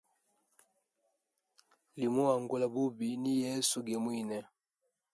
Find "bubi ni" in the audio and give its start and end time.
2.73-3.33